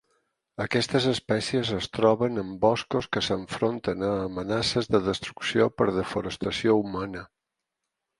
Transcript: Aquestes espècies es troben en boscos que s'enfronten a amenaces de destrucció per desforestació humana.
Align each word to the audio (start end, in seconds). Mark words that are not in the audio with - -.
Aquestes 0.63 1.03
espècies 1.09 1.73
es 1.79 1.87
troben 1.97 2.41
en 2.43 2.49
boscos 2.63 3.07
que 3.17 3.23
s'enfronten 3.25 4.01
a 4.07 4.09
amenaces 4.23 4.89
de 4.95 5.03
destrucció 5.09 5.69
per 5.83 5.89
desforestació 5.99 6.75
humana. 6.81 7.23